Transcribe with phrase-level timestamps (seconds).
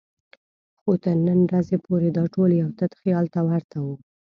[0.79, 3.95] خو تر نن ورځې پورې دا ټول یو تت خیال ته ورته وو.